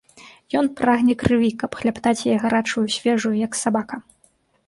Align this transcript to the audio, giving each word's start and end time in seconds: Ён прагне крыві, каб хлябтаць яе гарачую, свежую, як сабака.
Ён 0.61 0.69
прагне 0.79 1.13
крыві, 1.23 1.49
каб 1.63 1.77
хлябтаць 1.81 2.23
яе 2.31 2.39
гарачую, 2.45 2.85
свежую, 2.97 3.35
як 3.45 3.59
сабака. 3.63 4.01